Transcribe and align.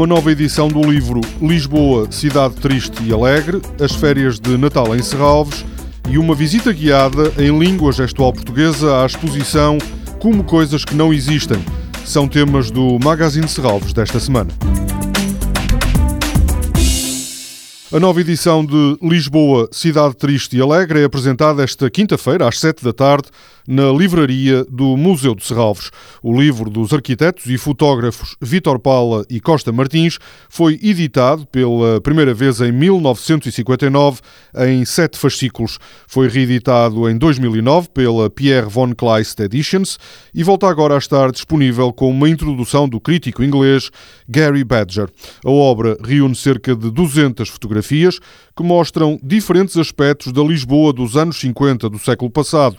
uma 0.00 0.06
nova 0.06 0.32
edição 0.32 0.66
do 0.66 0.80
livro 0.80 1.20
Lisboa, 1.42 2.10
Cidade 2.10 2.54
Triste 2.54 3.02
e 3.02 3.12
Alegre, 3.12 3.60
as 3.78 3.94
férias 3.94 4.40
de 4.40 4.56
Natal 4.56 4.96
em 4.96 5.02
Serralves 5.02 5.62
e 6.08 6.16
uma 6.16 6.34
visita 6.34 6.72
guiada 6.72 7.30
em 7.36 7.58
língua 7.58 7.92
gestual 7.92 8.32
portuguesa 8.32 9.02
à 9.02 9.04
exposição 9.04 9.76
Como 10.18 10.42
Coisas 10.42 10.86
que 10.86 10.94
Não 10.94 11.12
Existem. 11.12 11.62
São 12.02 12.26
temas 12.26 12.70
do 12.70 12.98
Magazine 12.98 13.46
Serralves 13.46 13.92
desta 13.92 14.18
semana. 14.18 14.48
A 17.92 17.98
nova 17.98 18.20
edição 18.20 18.64
de 18.64 18.96
Lisboa, 19.02 19.68
Cidade 19.72 20.14
Triste 20.14 20.56
e 20.56 20.60
Alegre 20.60 21.00
é 21.00 21.04
apresentada 21.04 21.64
esta 21.64 21.90
quinta-feira, 21.90 22.46
às 22.46 22.60
sete 22.60 22.84
da 22.84 22.92
tarde, 22.92 23.30
na 23.66 23.90
livraria 23.90 24.64
do 24.70 24.96
Museu 24.96 25.34
de 25.34 25.44
Serralves. 25.44 25.90
O 26.22 26.40
livro 26.40 26.70
dos 26.70 26.92
arquitetos 26.92 27.46
e 27.46 27.58
fotógrafos 27.58 28.36
Vítor 28.40 28.78
Paula 28.78 29.24
e 29.28 29.40
Costa 29.40 29.72
Martins 29.72 30.18
foi 30.48 30.74
editado 30.80 31.44
pela 31.46 32.00
primeira 32.00 32.32
vez 32.32 32.60
em 32.60 32.70
1959 32.70 34.20
em 34.68 34.84
sete 34.84 35.18
fascículos. 35.18 35.78
Foi 36.06 36.28
reeditado 36.28 37.10
em 37.10 37.18
2009 37.18 37.88
pela 37.88 38.30
Pierre 38.30 38.68
von 38.68 38.94
Kleist 38.94 39.40
Editions 39.40 39.98
e 40.32 40.44
volta 40.44 40.68
agora 40.68 40.94
a 40.94 40.98
estar 40.98 41.32
disponível 41.32 41.92
com 41.92 42.08
uma 42.10 42.28
introdução 42.28 42.88
do 42.88 43.00
crítico 43.00 43.42
inglês 43.42 43.90
Gary 44.28 44.62
Badger. 44.62 45.08
A 45.44 45.50
obra 45.50 45.98
reúne 46.04 46.36
cerca 46.36 46.76
de 46.76 46.88
200 46.88 47.48
fotografias 47.48 47.79
que 48.56 48.62
mostram 48.62 49.18
diferentes 49.22 49.76
aspectos 49.76 50.32
da 50.32 50.42
Lisboa 50.42 50.92
dos 50.92 51.16
anos 51.16 51.38
50 51.40 51.88
do 51.88 51.98
século 51.98 52.30
passado 52.30 52.78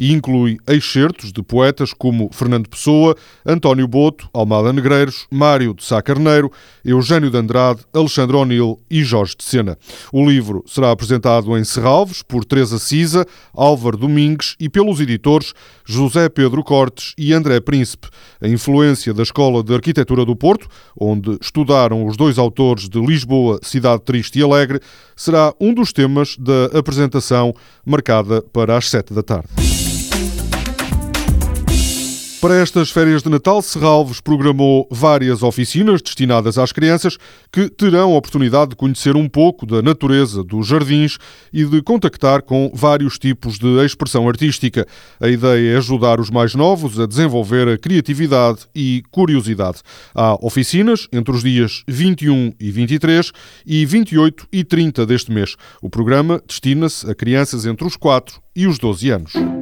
e 0.00 0.14
inclui 0.14 0.56
excertos 0.66 1.30
de 1.30 1.42
poetas 1.42 1.92
como 1.92 2.30
Fernando 2.32 2.70
Pessoa, 2.70 3.14
António 3.44 3.86
Boto, 3.86 4.30
Almada 4.32 4.72
Negreiros, 4.72 5.26
Mário 5.30 5.74
de 5.74 5.84
Sá 5.84 6.00
Carneiro, 6.00 6.50
Eugênio 6.82 7.30
de 7.30 7.36
Andrade, 7.36 7.82
Alexandre 7.92 8.34
O'Neill 8.34 8.80
e 8.90 9.04
Jorge 9.04 9.34
de 9.36 9.44
Sena. 9.44 9.76
O 10.10 10.26
livro 10.26 10.64
será 10.66 10.90
apresentado 10.90 11.54
em 11.58 11.62
Serralves 11.64 12.22
por 12.22 12.46
Teresa 12.46 12.78
Cisa, 12.78 13.26
Álvaro 13.52 13.98
Domingues 13.98 14.56
e 14.58 14.70
pelos 14.70 15.00
editores 15.00 15.52
José 15.84 16.30
Pedro 16.30 16.64
Cortes 16.64 17.12
e 17.18 17.34
André 17.34 17.60
Príncipe. 17.60 18.08
A 18.40 18.48
influência 18.48 19.12
da 19.12 19.22
Escola 19.22 19.62
de 19.62 19.74
Arquitetura 19.74 20.24
do 20.24 20.34
Porto, 20.34 20.66
onde 20.98 21.36
estudaram 21.42 22.06
os 22.06 22.16
dois 22.16 22.38
autores 22.38 22.88
de 22.88 22.98
Lisboa, 22.98 23.60
Cidade 23.62 24.02
Triste 24.02 24.38
e 24.38 24.42
Alegre, 24.42 24.80
será 25.14 25.52
um 25.60 25.74
dos 25.74 25.92
temas 25.92 26.38
da 26.38 26.78
apresentação 26.78 27.52
marcada 27.84 28.40
para 28.40 28.78
as 28.78 28.88
sete 28.88 29.12
da 29.12 29.22
tarde. 29.22 29.69
Para 32.40 32.56
estas 32.56 32.90
férias 32.90 33.22
de 33.22 33.28
Natal, 33.28 33.60
Serralves 33.60 34.18
programou 34.18 34.88
várias 34.90 35.42
oficinas 35.42 36.00
destinadas 36.00 36.56
às 36.56 36.72
crianças 36.72 37.18
que 37.52 37.68
terão 37.68 38.14
a 38.14 38.16
oportunidade 38.16 38.70
de 38.70 38.76
conhecer 38.76 39.14
um 39.14 39.28
pouco 39.28 39.66
da 39.66 39.82
natureza 39.82 40.42
dos 40.42 40.66
jardins 40.66 41.18
e 41.52 41.66
de 41.66 41.82
contactar 41.82 42.40
com 42.40 42.72
vários 42.72 43.18
tipos 43.18 43.58
de 43.58 43.84
expressão 43.84 44.26
artística. 44.26 44.86
A 45.20 45.28
ideia 45.28 45.74
é 45.74 45.76
ajudar 45.76 46.18
os 46.18 46.30
mais 46.30 46.54
novos 46.54 46.98
a 46.98 47.04
desenvolver 47.04 47.68
a 47.68 47.76
criatividade 47.76 48.60
e 48.74 49.02
curiosidade. 49.10 49.80
Há 50.14 50.34
oficinas 50.40 51.08
entre 51.12 51.34
os 51.34 51.42
dias 51.42 51.82
21 51.86 52.54
e 52.58 52.70
23 52.70 53.32
e 53.66 53.84
28 53.84 54.48
e 54.50 54.64
30 54.64 55.04
deste 55.04 55.30
mês. 55.30 55.56
O 55.82 55.90
programa 55.90 56.42
destina-se 56.48 57.10
a 57.10 57.14
crianças 57.14 57.66
entre 57.66 57.86
os 57.86 57.96
4 57.96 58.40
e 58.56 58.66
os 58.66 58.78
12 58.78 59.10
anos. 59.10 59.59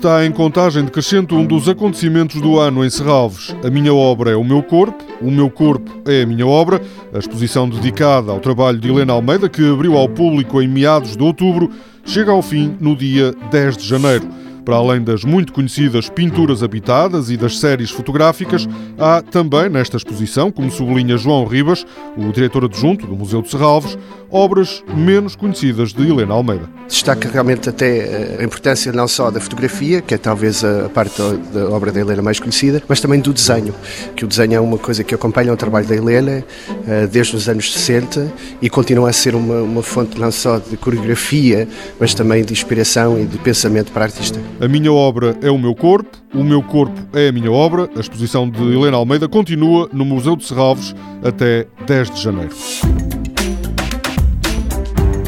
Está 0.00 0.24
em 0.24 0.32
contagem 0.32 0.82
decrescente 0.82 1.34
um 1.34 1.44
dos 1.44 1.68
acontecimentos 1.68 2.40
do 2.40 2.58
ano 2.58 2.82
em 2.82 2.88
Serralves. 2.88 3.54
A 3.62 3.68
minha 3.68 3.92
obra 3.92 4.30
é 4.30 4.34
o 4.34 4.42
meu 4.42 4.62
corpo, 4.62 5.04
o 5.20 5.30
meu 5.30 5.50
corpo 5.50 5.90
é 6.10 6.22
a 6.22 6.26
minha 6.26 6.46
obra. 6.46 6.80
A 7.12 7.18
exposição 7.18 7.68
dedicada 7.68 8.32
ao 8.32 8.40
trabalho 8.40 8.78
de 8.78 8.88
Helena 8.88 9.12
Almeida, 9.12 9.46
que 9.46 9.62
abriu 9.62 9.98
ao 9.98 10.08
público 10.08 10.62
em 10.62 10.66
meados 10.66 11.18
de 11.18 11.22
outubro, 11.22 11.70
chega 12.02 12.32
ao 12.32 12.40
fim 12.40 12.74
no 12.80 12.96
dia 12.96 13.34
10 13.50 13.76
de 13.76 13.86
janeiro. 13.86 14.26
Para 14.64 14.76
além 14.76 15.02
das 15.02 15.22
muito 15.22 15.52
conhecidas 15.52 16.08
pinturas 16.08 16.62
habitadas 16.62 17.30
e 17.30 17.36
das 17.36 17.58
séries 17.58 17.90
fotográficas, 17.90 18.66
há 18.98 19.20
também 19.20 19.68
nesta 19.68 19.98
exposição, 19.98 20.50
como 20.50 20.70
sublinha 20.70 21.18
João 21.18 21.44
Ribas, 21.44 21.84
o 22.16 22.32
diretor 22.32 22.64
adjunto 22.64 23.06
do 23.06 23.16
Museu 23.16 23.42
de 23.42 23.50
Serralves, 23.50 23.98
obras 24.30 24.82
menos 24.94 25.34
conhecidas 25.34 25.92
de 25.92 26.08
Helena 26.08 26.34
Almeida. 26.34 26.68
Destaca 26.88 27.28
realmente 27.28 27.68
até 27.68 27.98
eh, 27.98 28.36
a 28.40 28.44
importância 28.44 28.92
não 28.92 29.06
só 29.08 29.30
da 29.30 29.40
fotografia, 29.40 30.00
que 30.00 30.14
é 30.14 30.18
talvez 30.18 30.64
a 30.64 30.88
parte 30.88 31.20
da 31.52 31.68
obra 31.70 31.92
da 31.92 32.00
Helena 32.00 32.22
mais 32.22 32.38
conhecida, 32.38 32.82
mas 32.88 33.00
também 33.00 33.20
do 33.20 33.32
desenho, 33.32 33.74
que 34.16 34.24
o 34.24 34.28
desenho 34.28 34.54
é 34.54 34.60
uma 34.60 34.78
coisa 34.78 35.02
que 35.02 35.14
acompanha 35.14 35.52
o 35.52 35.56
trabalho 35.56 35.86
da 35.86 35.94
Helena 35.94 36.44
eh, 36.86 37.06
desde 37.06 37.36
os 37.36 37.48
anos 37.48 37.72
60 37.72 38.32
e 38.62 38.70
continua 38.70 39.10
a 39.10 39.12
ser 39.12 39.34
uma, 39.34 39.62
uma 39.62 39.82
fonte 39.82 40.18
não 40.18 40.30
só 40.30 40.58
de 40.58 40.76
coreografia, 40.76 41.68
mas 41.98 42.14
também 42.14 42.44
de 42.44 42.52
inspiração 42.52 43.20
e 43.20 43.26
de 43.26 43.38
pensamento 43.38 43.92
para 43.92 44.04
a 44.04 44.06
artista. 44.06 44.40
A 44.60 44.68
minha 44.68 44.92
obra 44.92 45.36
é 45.42 45.50
o 45.50 45.58
meu 45.58 45.74
corpo, 45.74 46.18
o 46.34 46.44
meu 46.44 46.62
corpo 46.62 47.00
é 47.12 47.28
a 47.28 47.32
minha 47.32 47.50
obra. 47.50 47.88
A 47.96 48.00
exposição 48.00 48.48
de 48.48 48.62
Helena 48.62 48.96
Almeida 48.96 49.28
continua 49.28 49.88
no 49.92 50.04
Museu 50.04 50.36
de 50.36 50.46
Serralves 50.46 50.94
até 51.22 51.66
10 51.86 52.10
de 52.10 52.22
janeiro. 52.22 52.54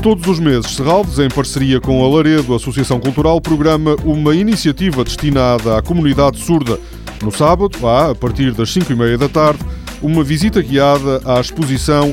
Todos 0.02 0.26
os 0.26 0.40
meses, 0.40 0.72
Serralves, 0.72 1.20
em 1.20 1.28
parceria 1.28 1.80
com 1.80 2.04
a 2.04 2.16
Laredo 2.16 2.56
Associação 2.56 2.98
Cultural, 2.98 3.40
programa 3.40 3.94
uma 4.04 4.34
iniciativa 4.34 5.04
destinada 5.04 5.78
à 5.78 5.80
comunidade 5.80 6.40
surda. 6.40 6.76
No 7.22 7.30
sábado, 7.30 7.86
há, 7.86 8.10
a 8.10 8.14
partir 8.14 8.52
das 8.52 8.72
5 8.72 8.92
e 8.92 8.96
meia 8.96 9.16
da 9.16 9.28
tarde, 9.28 9.60
uma 10.02 10.24
visita 10.24 10.60
guiada 10.60 11.22
à 11.24 11.40
exposição 11.40 12.12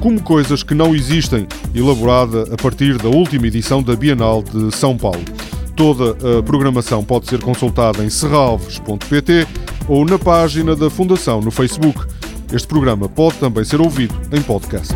Como 0.00 0.20
Coisas 0.22 0.62
que 0.62 0.74
Não 0.74 0.94
Existem, 0.94 1.46
elaborada 1.74 2.42
a 2.52 2.62
partir 2.62 2.98
da 2.98 3.08
última 3.08 3.46
edição 3.46 3.82
da 3.82 3.96
Bienal 3.96 4.42
de 4.42 4.76
São 4.76 4.94
Paulo. 4.94 5.24
Toda 5.74 6.10
a 6.38 6.42
programação 6.42 7.02
pode 7.02 7.26
ser 7.26 7.40
consultada 7.40 8.04
em 8.04 8.10
serralves.pt 8.10 9.46
ou 9.88 10.04
na 10.04 10.18
página 10.18 10.76
da 10.76 10.90
Fundação 10.90 11.40
no 11.40 11.50
Facebook. 11.50 12.06
Este 12.52 12.68
programa 12.68 13.08
pode 13.08 13.38
também 13.38 13.64
ser 13.64 13.80
ouvido 13.80 14.14
em 14.30 14.42
podcast. 14.42 14.94